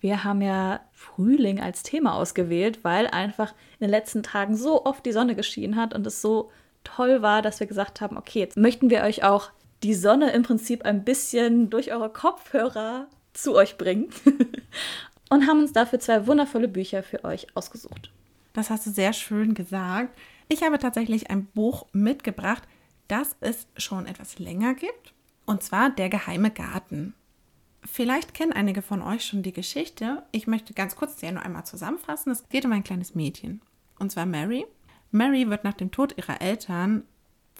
Wir 0.00 0.24
haben 0.24 0.42
ja 0.42 0.80
Frühling 0.92 1.60
als 1.60 1.82
Thema 1.82 2.14
ausgewählt, 2.14 2.80
weil 2.82 3.06
einfach 3.06 3.52
in 3.78 3.86
den 3.86 3.90
letzten 3.90 4.22
Tagen 4.22 4.56
so 4.56 4.84
oft 4.84 5.06
die 5.06 5.12
Sonne 5.12 5.34
geschienen 5.34 5.76
hat 5.76 5.94
und 5.94 6.06
es 6.06 6.20
so 6.20 6.50
toll 6.84 7.22
war, 7.22 7.42
dass 7.42 7.60
wir 7.60 7.66
gesagt 7.66 8.00
haben, 8.00 8.16
okay, 8.16 8.40
jetzt 8.40 8.56
möchten 8.56 8.90
wir 8.90 9.02
euch 9.02 9.24
auch 9.24 9.50
die 9.82 9.94
Sonne 9.94 10.32
im 10.32 10.42
Prinzip 10.42 10.84
ein 10.84 11.04
bisschen 11.04 11.70
durch 11.70 11.92
eure 11.92 12.10
Kopfhörer 12.10 13.06
zu 13.32 13.54
euch 13.54 13.76
bringen 13.76 14.10
und 15.30 15.46
haben 15.46 15.60
uns 15.60 15.72
dafür 15.72 16.00
zwei 16.00 16.26
wundervolle 16.26 16.68
Bücher 16.68 17.02
für 17.02 17.24
euch 17.24 17.46
ausgesucht. 17.54 18.10
Das 18.52 18.70
hast 18.70 18.86
du 18.86 18.90
sehr 18.90 19.12
schön 19.12 19.54
gesagt. 19.54 20.16
Ich 20.48 20.62
habe 20.62 20.78
tatsächlich 20.78 21.30
ein 21.30 21.46
Buch 21.46 21.86
mitgebracht, 21.92 22.62
das 23.06 23.36
es 23.40 23.66
schon 23.76 24.06
etwas 24.06 24.38
länger 24.38 24.74
gibt, 24.74 25.14
und 25.46 25.62
zwar 25.62 25.90
Der 25.90 26.08
geheime 26.08 26.50
Garten. 26.50 27.14
Vielleicht 27.84 28.34
kennen 28.34 28.52
einige 28.52 28.82
von 28.82 29.02
euch 29.02 29.24
schon 29.24 29.42
die 29.42 29.52
Geschichte. 29.52 30.24
Ich 30.32 30.46
möchte 30.46 30.74
ganz 30.74 30.96
kurz 30.96 31.20
sie 31.20 31.30
nur 31.30 31.42
einmal 31.42 31.64
zusammenfassen. 31.64 32.32
Es 32.32 32.48
geht 32.48 32.64
um 32.64 32.72
ein 32.72 32.84
kleines 32.84 33.14
Mädchen, 33.14 33.62
und 33.98 34.10
zwar 34.12 34.26
Mary. 34.26 34.66
Mary 35.10 35.48
wird 35.48 35.64
nach 35.64 35.74
dem 35.74 35.90
Tod 35.90 36.16
ihrer 36.18 36.40
Eltern 36.40 37.04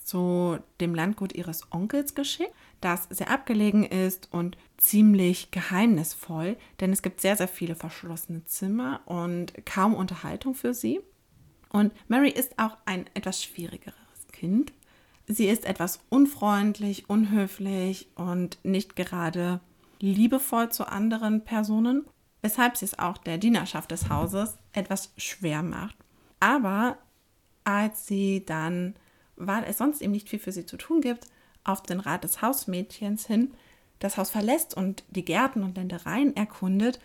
zu 0.09 0.59
dem 0.81 0.95
Landgut 0.95 1.35
ihres 1.35 1.71
Onkels 1.71 2.15
geschickt, 2.15 2.55
das 2.81 3.05
sehr 3.11 3.31
abgelegen 3.31 3.85
ist 3.85 4.33
und 4.33 4.57
ziemlich 4.79 5.50
geheimnisvoll, 5.50 6.57
denn 6.81 6.93
es 6.93 7.03
gibt 7.03 7.21
sehr, 7.21 7.37
sehr 7.37 7.49
viele 7.49 7.75
verschlossene 7.75 8.45
Zimmer 8.47 9.03
und 9.05 9.53
kaum 9.67 9.95
Unterhaltung 9.95 10.55
für 10.55 10.73
sie. 10.73 11.00
Und 11.69 11.93
Mary 12.09 12.31
ist 12.31 12.59
auch 12.59 12.79
ein 12.87 13.05
etwas 13.12 13.43
schwierigeres 13.43 13.97
Kind. 14.33 14.73
Sie 15.27 15.47
ist 15.47 15.67
etwas 15.67 16.00
unfreundlich, 16.09 17.11
unhöflich 17.11 18.09
und 18.15 18.59
nicht 18.62 18.97
gerade 18.97 19.61
liebevoll 20.00 20.71
zu 20.71 20.88
anderen 20.88 21.45
Personen, 21.45 22.07
weshalb 22.41 22.79
sie 22.79 22.87
es 22.87 22.99
auch 22.99 23.19
der 23.19 23.37
Dienerschaft 23.37 23.91
des 23.91 24.09
Hauses 24.09 24.57
etwas 24.73 25.12
schwer 25.19 25.62
macht. 25.62 25.97
Aber 26.41 26.97
als 27.65 28.07
sie 28.07 28.47
dann, 28.47 28.95
weil 29.38 29.64
es 29.64 29.78
sonst 29.78 30.02
eben 30.02 30.12
nicht 30.12 30.28
viel 30.28 30.38
für 30.38 30.52
sie 30.52 30.66
zu 30.66 30.76
tun 30.76 31.00
gibt, 31.00 31.26
auf 31.64 31.83
den 31.83 32.00
Rat 32.00 32.25
des 32.25 32.42
Hausmädchens 32.42 33.26
hin 33.26 33.52
das 33.99 34.16
Haus 34.16 34.30
verlässt 34.30 34.76
und 34.76 35.04
die 35.11 35.25
Gärten 35.25 35.62
und 35.62 35.76
Ländereien 35.76 36.37
erkundet, 36.37 37.00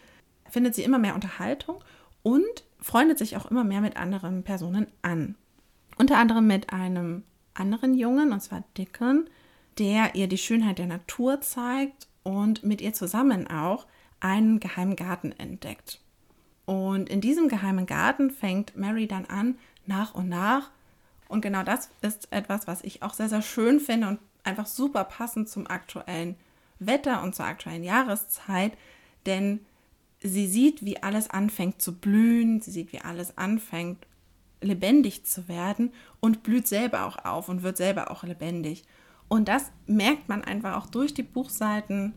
findet 0.50 0.76
sie 0.76 0.84
immer 0.84 1.00
mehr 1.00 1.16
Unterhaltung 1.16 1.84
und 2.22 2.64
freundet 2.80 3.18
sich 3.18 3.36
auch 3.36 3.50
immer 3.50 3.64
mehr 3.64 3.82
mit 3.82 3.98
anderen 3.98 4.44
Personen 4.44 4.88
an. 5.02 5.36
Unter 5.98 6.18
anderem 6.18 6.48
mit 6.48 6.72
einem 6.72 7.24
anderen 7.54 7.96
Jungen, 7.96 8.32
und 8.32 8.42
zwar 8.42 8.64
Dickon, 8.78 9.28
der 9.80 10.16
ihr 10.16 10.28
die 10.28 10.38
Schönheit 10.38 10.80
der 10.80 10.88
Natur 10.88 11.42
zeigt 11.42 12.08
und 12.24 12.64
mit 12.64 12.82
ihr 12.82 12.94
zusammen 12.94 13.48
auch 13.48 13.88
einen 14.20 14.60
geheimen 14.60 14.96
Garten 14.96 15.32
entdeckt. 15.32 16.00
Und 16.66 17.10
in 17.10 17.22
diesem 17.22 17.50
geheimen 17.50 17.86
Garten 17.86 18.32
fängt 18.32 18.78
Mary 18.78 19.08
dann 19.08 19.26
an, 19.26 19.58
nach 19.86 20.16
und 20.16 20.30
nach. 20.30 20.72
Und 21.34 21.42
genau 21.42 21.64
das 21.64 21.90
ist 22.04 22.32
etwas, 22.32 22.68
was 22.68 22.84
ich 22.84 23.02
auch 23.02 23.16
sehr, 23.16 23.28
sehr 23.28 23.42
schön 23.42 23.80
finde 23.80 24.08
und 24.08 24.20
einfach 24.44 24.68
super 24.68 25.04
passend 25.04 25.50
zum 25.50 25.66
aktuellen 25.66 26.36
Wetter 26.78 27.24
und 27.24 27.34
zur 27.34 27.46
aktuellen 27.46 27.84
Jahreszeit. 27.84 28.78
Denn 29.26 29.62
sie 30.22 30.46
sieht, 30.46 30.86
wie 30.86 31.02
alles 31.02 31.32
anfängt 31.32 31.82
zu 31.82 31.96
blühen, 31.98 32.62
sie 32.62 32.70
sieht, 32.70 32.94
wie 32.94 33.02
alles 33.02 33.36
anfängt 33.36 34.06
lebendig 34.62 35.26
zu 35.26 35.48
werden 35.48 35.92
und 36.20 36.44
blüht 36.44 36.68
selber 36.68 37.08
auch 37.08 37.26
auf 37.26 37.50
und 37.50 37.64
wird 37.64 37.78
selber 37.78 38.12
auch 38.12 38.22
lebendig. 38.22 38.84
Und 39.28 39.48
das 39.48 39.72
merkt 39.88 40.30
man 40.30 40.44
einfach 40.44 40.78
auch 40.78 40.86
durch 40.86 41.16
die 41.16 41.24
Buchseiten 41.24 42.14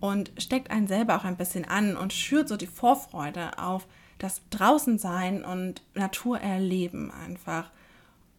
und 0.00 0.32
steckt 0.36 0.70
einen 0.70 0.86
selber 0.86 1.16
auch 1.16 1.24
ein 1.24 1.38
bisschen 1.38 1.64
an 1.64 1.96
und 1.96 2.12
schürt 2.12 2.50
so 2.50 2.58
die 2.58 2.66
Vorfreude 2.66 3.58
auf 3.58 3.86
das 4.18 4.42
Draußensein 4.50 5.46
und 5.46 5.82
Natur 5.94 6.38
erleben 6.40 7.10
einfach. 7.10 7.70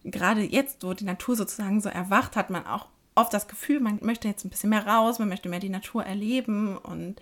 Gerade 0.04 0.42
jetzt, 0.42 0.82
wo 0.82 0.94
die 0.94 1.04
Natur 1.04 1.36
sozusagen 1.36 1.80
so 1.80 1.88
erwacht, 1.88 2.36
hat 2.36 2.50
man 2.50 2.66
auch 2.66 2.88
oft 3.14 3.32
das 3.32 3.48
Gefühl, 3.48 3.80
man 3.80 3.98
möchte 4.02 4.28
jetzt 4.28 4.44
ein 4.44 4.50
bisschen 4.50 4.70
mehr 4.70 4.86
raus, 4.86 5.18
man 5.18 5.28
möchte 5.28 5.48
mehr 5.48 5.60
die 5.60 5.68
Natur 5.68 6.04
erleben 6.04 6.76
und 6.76 7.20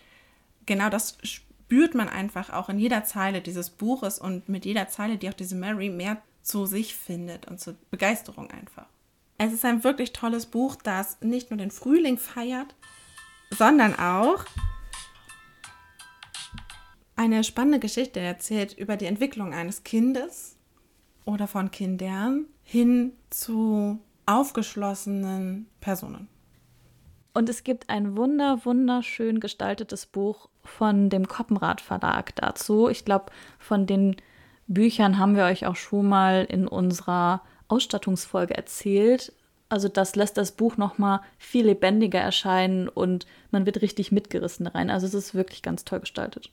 genau 0.66 0.88
das 0.88 1.18
spürt 1.22 1.94
man 1.94 2.08
einfach 2.08 2.50
auch 2.50 2.68
in 2.68 2.78
jeder 2.78 3.04
Zeile 3.04 3.40
dieses 3.40 3.70
Buches 3.70 4.18
und 4.18 4.48
mit 4.48 4.64
jeder 4.64 4.88
Zeile, 4.88 5.18
die 5.18 5.28
auch 5.28 5.34
diese 5.34 5.56
Mary 5.56 5.88
mehr 5.88 6.22
zu 6.42 6.66
sich 6.66 6.94
findet 6.94 7.46
und 7.48 7.60
zur 7.60 7.74
Begeisterung 7.90 8.50
einfach. 8.50 8.86
Es 9.38 9.52
ist 9.52 9.64
ein 9.64 9.84
wirklich 9.84 10.12
tolles 10.12 10.46
Buch, 10.46 10.76
das 10.76 11.20
nicht 11.20 11.50
nur 11.50 11.58
den 11.58 11.70
Frühling 11.70 12.18
feiert, 12.18 12.74
sondern 13.50 13.98
auch 13.98 14.44
eine 17.16 17.44
spannende 17.44 17.80
Geschichte 17.80 18.20
erzählt 18.20 18.72
über 18.72 18.96
die 18.96 19.06
Entwicklung 19.06 19.52
eines 19.52 19.84
Kindes 19.84 20.56
oder 21.24 21.46
von 21.46 21.70
Kindern 21.70 22.46
hin 22.70 23.14
zu 23.30 23.98
aufgeschlossenen 24.26 25.66
Personen. 25.80 26.28
Und 27.34 27.48
es 27.48 27.64
gibt 27.64 27.90
ein 27.90 28.16
wunder, 28.16 28.64
wunderschön 28.64 29.40
gestaltetes 29.40 30.06
Buch 30.06 30.48
von 30.62 31.10
dem 31.10 31.26
Koppenrad 31.26 31.80
Verlag 31.80 32.36
dazu. 32.36 32.88
Ich 32.88 33.04
glaube, 33.04 33.32
von 33.58 33.86
den 33.86 34.14
Büchern 34.68 35.18
haben 35.18 35.34
wir 35.34 35.46
euch 35.46 35.66
auch 35.66 35.74
schon 35.74 36.08
mal 36.08 36.46
in 36.48 36.68
unserer 36.68 37.42
Ausstattungsfolge 37.66 38.56
erzählt. 38.56 39.32
Also 39.68 39.88
das 39.88 40.14
lässt 40.14 40.36
das 40.36 40.52
Buch 40.52 40.76
noch 40.76 40.96
mal 40.96 41.22
viel 41.38 41.66
lebendiger 41.66 42.20
erscheinen 42.20 42.88
und 42.88 43.26
man 43.50 43.66
wird 43.66 43.82
richtig 43.82 44.12
mitgerissen 44.12 44.68
rein. 44.68 44.90
Also 44.90 45.08
es 45.08 45.14
ist 45.14 45.34
wirklich 45.34 45.62
ganz 45.62 45.84
toll 45.84 45.98
gestaltet. 45.98 46.52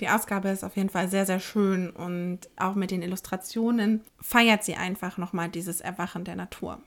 Die 0.00 0.08
Ausgabe 0.08 0.48
ist 0.48 0.64
auf 0.64 0.76
jeden 0.76 0.88
Fall 0.88 1.08
sehr, 1.08 1.26
sehr 1.26 1.40
schön 1.40 1.90
und 1.90 2.40
auch 2.56 2.74
mit 2.74 2.90
den 2.90 3.02
Illustrationen 3.02 4.00
feiert 4.20 4.64
sie 4.64 4.74
einfach 4.74 5.18
nochmal 5.18 5.50
dieses 5.50 5.82
Erwachen 5.82 6.24
der 6.24 6.36
Natur. 6.36 6.80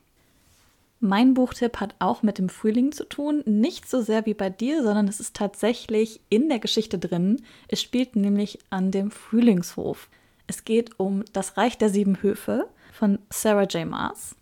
Mein 1.00 1.34
Buchtipp 1.34 1.80
hat 1.80 1.96
auch 2.00 2.24
mit 2.24 2.38
dem 2.38 2.50
Frühling 2.50 2.92
zu 2.92 3.04
tun, 3.04 3.44
nicht 3.46 3.90
so 3.90 4.02
sehr 4.02 4.26
wie 4.26 4.34
bei 4.34 4.50
dir, 4.50 4.82
sondern 4.84 5.08
es 5.08 5.20
ist 5.20 5.36
tatsächlich 5.36 6.22
in 6.30 6.50
der 6.50 6.60
Geschichte 6.60 6.98
drin. 6.98 7.42
Es 7.68 7.82
spielt 7.82 8.16
nämlich 8.16 8.60
an 8.70 8.90
dem 8.90 9.12
Frühlingshof. 9.12 10.10
Es 10.48 10.64
geht 10.64 10.98
um 11.00 11.24
Das 11.34 11.58
Reich 11.58 11.78
der 11.78 11.90
Sieben 11.90 12.22
Höfe 12.22 12.68
von 12.94 13.20
Sarah 13.30 13.64
J. 13.64 13.86
Maas. 13.86 14.36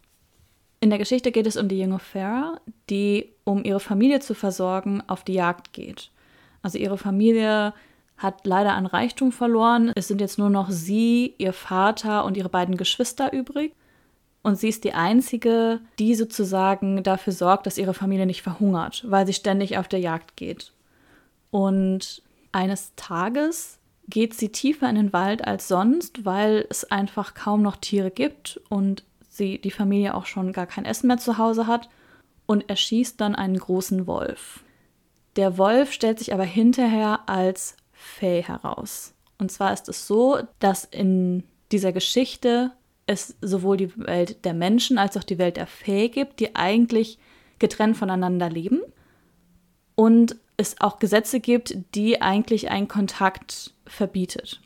In 0.79 0.91
der 0.91 0.99
Geschichte 0.99 1.31
geht 1.31 1.47
es 1.47 1.57
um 1.57 1.67
die 1.67 1.79
junge 1.79 1.99
Farah, 1.99 2.61
die, 2.89 3.33
um 3.43 3.63
ihre 3.63 3.79
Familie 3.79 4.19
zu 4.19 4.33
versorgen, 4.33 5.03
auf 5.07 5.23
die 5.23 5.33
Jagd 5.33 5.73
geht. 5.73 6.11
Also 6.61 6.77
ihre 6.77 6.97
Familie 6.97 7.73
hat 8.21 8.45
leider 8.45 8.73
an 8.73 8.85
Reichtum 8.85 9.31
verloren. 9.31 9.91
Es 9.95 10.07
sind 10.07 10.21
jetzt 10.21 10.37
nur 10.37 10.49
noch 10.49 10.69
sie, 10.69 11.33
ihr 11.37 11.53
Vater 11.53 12.23
und 12.25 12.37
ihre 12.37 12.49
beiden 12.49 12.77
Geschwister 12.77 13.33
übrig. 13.33 13.73
Und 14.43 14.57
sie 14.57 14.69
ist 14.69 14.83
die 14.83 14.93
Einzige, 14.93 15.79
die 15.99 16.15
sozusagen 16.15 17.03
dafür 17.03 17.33
sorgt, 17.33 17.65
dass 17.65 17.77
ihre 17.77 17.93
Familie 17.93 18.25
nicht 18.25 18.41
verhungert, 18.41 19.05
weil 19.07 19.25
sie 19.25 19.33
ständig 19.33 19.77
auf 19.77 19.87
der 19.87 19.99
Jagd 19.99 20.35
geht. 20.35 20.73
Und 21.51 22.23
eines 22.51 22.93
Tages 22.95 23.79
geht 24.07 24.33
sie 24.33 24.49
tiefer 24.49 24.89
in 24.89 24.95
den 24.95 25.13
Wald 25.13 25.45
als 25.45 25.67
sonst, 25.67 26.25
weil 26.25 26.65
es 26.69 26.89
einfach 26.91 27.33
kaum 27.33 27.61
noch 27.61 27.77
Tiere 27.77 28.11
gibt 28.11 28.59
und 28.69 29.03
sie 29.29 29.59
die 29.59 29.71
Familie 29.71 30.15
auch 30.15 30.25
schon 30.25 30.53
gar 30.53 30.65
kein 30.65 30.85
Essen 30.85 31.07
mehr 31.07 31.17
zu 31.17 31.37
Hause 31.37 31.67
hat 31.67 31.89
und 32.45 32.69
erschießt 32.69 33.21
dann 33.21 33.35
einen 33.35 33.57
großen 33.57 34.07
Wolf. 34.07 34.63
Der 35.37 35.57
Wolf 35.57 35.93
stellt 35.93 36.19
sich 36.19 36.33
aber 36.33 36.43
hinterher 36.43 37.21
als 37.27 37.77
Fee 38.01 38.41
heraus. 38.41 39.13
Und 39.37 39.51
zwar 39.51 39.73
ist 39.73 39.89
es 39.89 40.07
so, 40.07 40.39
dass 40.59 40.85
in 40.85 41.43
dieser 41.71 41.91
Geschichte 41.91 42.71
es 43.07 43.35
sowohl 43.41 43.77
die 43.77 43.97
Welt 43.97 44.45
der 44.45 44.53
Menschen 44.53 44.97
als 44.97 45.17
auch 45.17 45.23
die 45.23 45.37
Welt 45.37 45.57
der 45.57 45.67
Fee 45.67 46.09
gibt, 46.09 46.39
die 46.39 46.55
eigentlich 46.55 47.17
getrennt 47.59 47.97
voneinander 47.97 48.49
leben. 48.49 48.81
Und 49.95 50.35
es 50.57 50.79
auch 50.79 50.99
Gesetze 50.99 51.39
gibt, 51.39 51.75
die 51.95 52.21
eigentlich 52.21 52.69
einen 52.69 52.87
Kontakt 52.87 53.73
verbietet. 53.85 54.61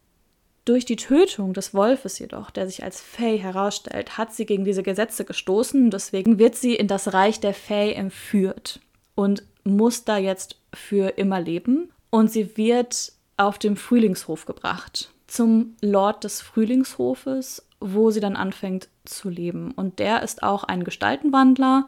Durch 0.66 0.86
die 0.86 0.96
Tötung 0.96 1.54
des 1.54 1.74
Wolfes 1.74 2.20
jedoch, 2.20 2.50
der 2.50 2.68
sich 2.68 2.84
als 2.84 3.00
Fey 3.00 3.40
herausstellt, 3.40 4.18
hat 4.18 4.34
sie 4.34 4.46
gegen 4.46 4.66
diese 4.66 4.84
Gesetze 4.84 5.24
gestoßen. 5.24 5.92
Deswegen 5.92 6.40
wird 6.40 6.56
sie 6.56 6.76
in 6.76 6.88
das 6.88 7.14
Reich 7.14 7.40
der 7.40 7.54
Fey 7.54 7.94
entführt 7.94 8.80
und 9.14 9.44
muss 9.64 10.06
da 10.06 10.18
jetzt 10.18 10.58
für 10.74 11.18
immer 11.18 11.40
leben. 11.40 11.92
Und 12.10 12.32
sie 12.32 12.58
wird 12.58 13.14
auf 13.38 13.58
dem 13.58 13.76
Frühlingshof 13.76 14.46
gebracht, 14.46 15.12
zum 15.28 15.76
Lord 15.82 16.24
des 16.24 16.42
Frühlingshofes, 16.42 17.68
wo 17.80 18.12
sie 18.12 18.20
dann 18.20 18.36
anfängt 18.36 18.90
zu 19.06 19.30
leben. 19.30 19.72
Und 19.72 20.00
der 20.00 20.24
ist 20.24 20.44
auch 20.44 20.64
ein 20.64 20.84
Gestaltenwandler 20.84 21.88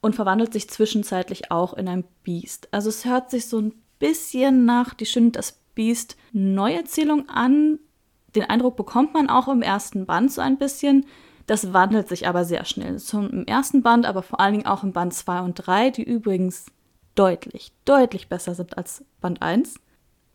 und 0.00 0.14
verwandelt 0.14 0.52
sich 0.52 0.70
zwischenzeitlich 0.70 1.50
auch 1.50 1.74
in 1.74 1.88
ein 1.88 2.04
Biest. 2.22 2.68
Also 2.72 2.88
es 2.88 3.04
hört 3.04 3.30
sich 3.30 3.46
so 3.46 3.60
ein 3.60 3.74
bisschen 3.98 4.64
nach 4.64 4.94
Die 4.94 5.06
Schöne 5.06 5.30
das 5.30 5.60
Biest 5.74 6.16
Neuerzählung 6.32 7.28
an. 7.28 7.78
Den 8.34 8.44
Eindruck 8.44 8.76
bekommt 8.76 9.14
man 9.14 9.28
auch 9.28 9.48
im 9.48 9.62
ersten 9.62 10.06
Band 10.06 10.32
so 10.32 10.40
ein 10.40 10.58
bisschen. 10.58 11.06
Das 11.46 11.72
wandelt 11.72 12.08
sich 12.08 12.26
aber 12.26 12.44
sehr 12.44 12.64
schnell. 12.64 12.98
Zum 12.98 13.30
im 13.30 13.46
ersten 13.46 13.82
Band, 13.82 14.06
aber 14.06 14.22
vor 14.22 14.40
allen 14.40 14.54
Dingen 14.54 14.66
auch 14.66 14.82
im 14.82 14.92
Band 14.92 15.14
2 15.14 15.40
und 15.40 15.54
3, 15.54 15.90
die 15.90 16.02
übrigens 16.02 16.66
deutlich, 17.14 17.72
deutlich 17.84 18.28
besser 18.28 18.54
sind 18.54 18.76
als 18.76 19.04
Band 19.20 19.42
1. 19.42 19.74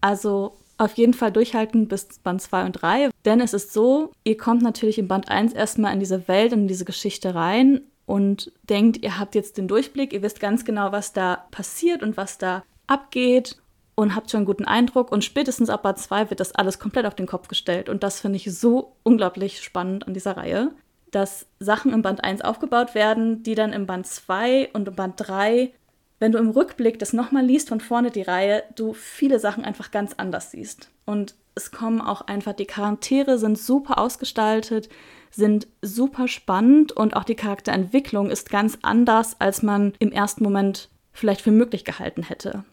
Also 0.02 0.58
auf 0.78 0.94
jeden 0.94 1.14
Fall 1.14 1.32
durchhalten 1.32 1.88
bis 1.88 2.08
Band 2.24 2.42
2 2.42 2.66
und 2.66 2.74
3. 2.74 3.10
Denn 3.24 3.40
es 3.40 3.54
ist 3.54 3.72
so, 3.72 4.12
ihr 4.24 4.36
kommt 4.36 4.64
natürlich 4.64 4.98
in 4.98 5.08
Band 5.08 5.30
1 5.30 5.54
erstmal 5.54 5.94
in 5.94 6.00
diese 6.00 6.28
Welt, 6.28 6.54
in 6.54 6.68
diese 6.68 6.86
Geschichte 6.86 7.36
rein 7.36 7.82
und 8.08 8.52
denkt, 8.64 9.04
ihr 9.04 9.20
habt 9.20 9.36
jetzt 9.36 9.58
den 9.58 9.68
Durchblick, 9.68 10.12
ihr 10.12 10.24
wisst 10.24 10.40
ganz 10.40 10.66
genau, 10.66 10.92
was 10.92 11.14
da 11.14 11.46
passiert 11.52 12.02
und 12.02 12.18
was 12.18 12.40
da 12.40 12.64
abgeht 12.88 13.58
und 13.94 14.16
habt 14.16 14.32
schon 14.32 14.40
einen 14.40 14.46
guten 14.48 14.66
Eindruck. 14.66 15.12
Und 15.12 15.24
spätestens 15.24 15.70
ab 15.70 15.84
Band 15.84 16.00
2 16.00 16.32
wird 16.32 16.40
das 16.40 16.56
alles 16.56 16.80
komplett 16.80 17.06
auf 17.06 17.16
den 17.16 17.28
Kopf 17.28 17.48
gestellt. 17.48 17.88
Und 17.88 18.02
das 18.02 18.20
finde 18.20 18.38
ich 18.38 18.52
so 18.52 18.94
unglaublich 19.04 19.62
spannend 19.62 20.08
an 20.08 20.16
dieser 20.16 20.36
Reihe, 20.36 20.72
dass 21.12 21.46
Sachen 21.60 21.94
im 21.94 22.02
Band 22.02 22.24
1 22.24 22.42
aufgebaut 22.42 22.96
werden, 22.96 23.44
die 23.44 23.54
dann 23.54 23.72
im 23.72 23.86
Band 23.86 24.08
2 24.08 24.72
und 24.74 24.88
im 24.88 24.96
Band 24.96 25.14
3, 25.18 25.72
wenn 26.22 26.32
du 26.32 26.38
im 26.38 26.52
Rückblick 26.52 27.00
das 27.00 27.14
nochmal 27.14 27.44
liest 27.44 27.70
von 27.70 27.80
vorne 27.80 28.12
die 28.12 28.22
Reihe, 28.22 28.64
du 28.76 28.94
viele 28.94 29.40
Sachen 29.40 29.66
einfach 29.66 29.90
ganz 29.90 30.14
anders 30.18 30.52
siehst. 30.52 30.92
Und 31.04 31.34
es 31.56 31.72
kommen 31.72 32.00
auch 32.00 32.22
einfach, 32.22 32.54
die 32.54 32.68
Charaktere 32.68 33.40
sind 33.40 33.58
super 33.58 33.98
ausgestaltet, 33.98 34.88
sind 35.32 35.68
super 35.82 36.28
spannend 36.28 36.92
und 36.92 37.16
auch 37.16 37.24
die 37.24 37.34
Charakterentwicklung 37.34 38.30
ist 38.30 38.52
ganz 38.52 38.78
anders, 38.84 39.36
als 39.40 39.64
man 39.64 39.94
im 39.98 40.12
ersten 40.12 40.44
Moment 40.44 40.90
vielleicht 41.12 41.42
für 41.42 41.52
möglich 41.52 41.86
gehalten 41.86 42.22
hätte. 42.22 42.66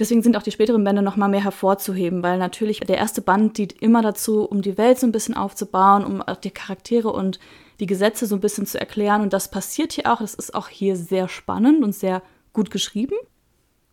Deswegen 0.00 0.22
sind 0.22 0.36
auch 0.36 0.42
die 0.42 0.50
späteren 0.50 0.82
Bände 0.82 1.02
noch 1.02 1.16
mal 1.16 1.28
mehr 1.28 1.44
hervorzuheben, 1.44 2.24
weil 2.24 2.38
natürlich 2.38 2.80
der 2.80 2.98
erste 2.98 3.22
Band 3.22 3.58
dient 3.58 3.80
immer 3.80 4.02
dazu, 4.02 4.42
um 4.42 4.60
die 4.60 4.76
Welt 4.76 4.98
so 4.98 5.06
ein 5.06 5.12
bisschen 5.12 5.36
aufzubauen, 5.36 6.04
um 6.04 6.20
auch 6.20 6.36
die 6.36 6.50
Charaktere 6.50 7.12
und 7.12 7.38
die 7.78 7.86
Gesetze 7.86 8.26
so 8.26 8.34
ein 8.34 8.40
bisschen 8.40 8.66
zu 8.66 8.80
erklären. 8.80 9.22
Und 9.22 9.32
das 9.32 9.52
passiert 9.52 9.92
hier 9.92 10.12
auch. 10.12 10.18
Das 10.18 10.34
ist 10.34 10.52
auch 10.52 10.66
hier 10.66 10.96
sehr 10.96 11.28
spannend 11.28 11.84
und 11.84 11.94
sehr 11.94 12.22
gut 12.58 12.72
geschrieben. 12.72 13.14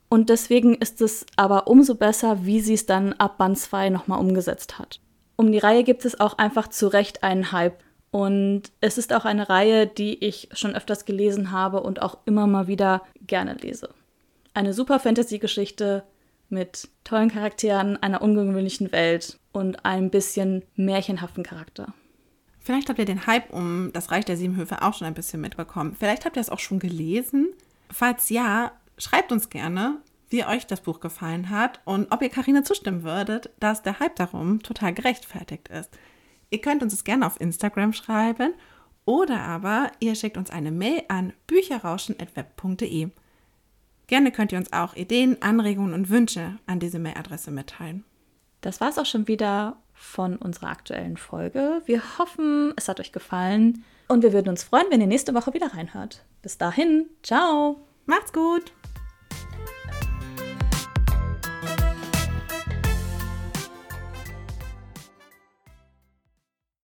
Und 0.10 0.30
deswegen 0.30 0.74
ist 0.74 1.00
es 1.00 1.26
aber 1.36 1.68
umso 1.68 1.94
besser, 1.94 2.46
wie 2.46 2.62
sie 2.62 2.74
es 2.74 2.88
dann 2.88 3.14
ab 3.14 3.38
Band 3.38 3.60
2 3.60 3.92
nochmal 3.92 4.20
umgesetzt 4.20 4.80
hat. 4.80 5.00
Um 5.36 5.52
die 5.52 5.60
Reihe 5.60 5.84
gibt 5.84 6.04
es 6.04 6.20
auch 6.20 6.40
einfach 6.40 6.68
zu 6.70 6.88
Recht 6.88 7.24
einen 7.24 7.52
Hype. 7.52 7.84
Und 8.10 8.64
es 8.82 8.98
ist 8.98 9.14
auch 9.14 9.26
eine 9.26 9.50
Reihe, 9.50 9.86
die 9.86 10.24
ich 10.24 10.50
schon 10.54 10.76
öfters 10.76 11.06
gelesen 11.06 11.52
habe 11.52 11.84
und 11.84 12.02
auch 12.02 12.18
immer 12.26 12.48
mal 12.48 12.66
wieder 12.68 13.04
gerne 13.22 13.54
lese. 13.54 13.90
Eine 14.56 14.74
super 14.74 15.00
Fantasy-Geschichte 15.00 16.04
mit 16.50 16.88
tollen 17.04 17.30
Charakteren, 17.30 18.02
einer 18.02 18.24
ungewöhnlichen 18.24 18.92
Welt 18.92 19.38
und 19.52 19.86
einem 19.86 20.10
bisschen 20.10 20.64
märchenhaften 20.76 21.44
Charakter. 21.44 21.94
Vielleicht 22.60 22.90
habt 22.90 22.98
ihr 22.98 23.06
den 23.06 23.28
Hype 23.28 23.54
um 23.54 23.92
das 23.94 24.10
Reich 24.10 24.26
der 24.26 24.38
Sieben 24.38 24.56
Höfe 24.56 24.82
auch 24.82 24.96
schon 24.96 25.06
ein 25.06 25.14
bisschen 25.14 25.42
mitbekommen. 25.42 25.96
Vielleicht 26.00 26.26
habt 26.26 26.36
ihr 26.36 26.42
es 26.42 26.50
auch 26.50 26.60
schon 26.60 26.80
gelesen. 26.80 27.50
Falls 27.92 28.30
ja, 28.30 28.72
schreibt 28.98 29.32
uns 29.32 29.50
gerne, 29.50 30.02
wie 30.30 30.46
euch 30.46 30.68
das 30.68 30.82
Buch 30.82 31.00
gefallen 31.00 31.50
hat 31.50 31.80
und 31.86 32.12
ob 32.12 32.22
ihr 32.22 32.30
Karina 32.30 32.64
zustimmen 32.64 33.04
würdet, 33.04 33.50
dass 33.60 33.84
der 33.84 34.00
Hype 34.00 34.16
darum 34.16 34.62
total 34.62 34.94
gerechtfertigt 34.94 35.70
ist. 35.70 35.92
Ihr 36.50 36.62
könnt 36.62 36.84
uns 36.84 36.94
es 36.94 37.04
gerne 37.04 37.26
auf 37.26 37.40
Instagram 37.40 37.94
schreiben 37.94 38.54
oder 39.06 39.40
aber 39.42 39.92
ihr 40.00 40.16
schickt 40.16 40.38
uns 40.38 40.50
eine 40.50 40.72
Mail 40.72 41.04
an 41.08 41.34
bücherrauschen.web.de. 41.48 43.10
Gerne 44.08 44.32
könnt 44.32 44.52
ihr 44.52 44.58
uns 44.58 44.74
auch 44.74 44.96
Ideen, 44.96 45.42
Anregungen 45.42 45.94
und 45.94 46.10
Wünsche 46.10 46.58
an 46.68 46.80
diese 46.80 47.00
Mailadresse 47.00 47.52
mitteilen. 47.52 48.04
Das 48.62 48.82
war 48.82 48.90
es 48.90 48.98
auch 48.98 49.06
schon 49.06 49.28
wieder 49.28 49.78
von 49.94 50.36
unserer 50.38 50.70
aktuellen 50.70 51.18
Folge. 51.18 51.82
Wir 51.86 52.02
hoffen, 52.18 52.74
es 52.76 52.88
hat 52.88 53.00
euch 53.00 53.12
gefallen 53.12 53.84
und 54.08 54.24
wir 54.24 54.34
würden 54.34 54.50
uns 54.50 54.64
freuen, 54.64 54.88
wenn 54.90 55.02
ihr 55.02 55.08
nächste 55.08 55.34
Woche 55.34 55.54
wieder 55.54 55.74
reinhört. 55.74 56.24
Bis 56.46 56.60
dahin, 56.60 57.10
ciao! 57.24 57.88
Macht's 58.06 58.32
gut! 58.32 58.72